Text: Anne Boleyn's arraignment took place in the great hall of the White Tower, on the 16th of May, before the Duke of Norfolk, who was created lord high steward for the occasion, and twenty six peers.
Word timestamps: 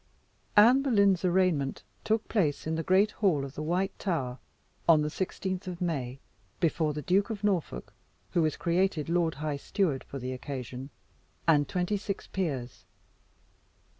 Anne 0.57 0.81
Boleyn's 0.81 1.23
arraignment 1.23 1.83
took 2.03 2.27
place 2.27 2.65
in 2.65 2.73
the 2.73 2.81
great 2.81 3.11
hall 3.11 3.45
of 3.45 3.53
the 3.53 3.61
White 3.61 3.99
Tower, 3.99 4.39
on 4.89 5.03
the 5.03 5.09
16th 5.09 5.67
of 5.67 5.79
May, 5.79 6.17
before 6.59 6.91
the 6.91 7.03
Duke 7.03 7.29
of 7.29 7.43
Norfolk, 7.43 7.93
who 8.31 8.41
was 8.41 8.57
created 8.57 9.09
lord 9.09 9.35
high 9.35 9.57
steward 9.57 10.03
for 10.03 10.17
the 10.17 10.33
occasion, 10.33 10.89
and 11.47 11.69
twenty 11.69 11.97
six 11.97 12.25
peers. 12.25 12.83